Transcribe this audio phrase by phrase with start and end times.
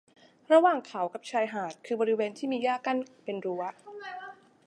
[0.51, 3.61] ระหว่างเขากับชายหาดคือบริเวณที่มีหญ้ากั้นเป็นรั้ว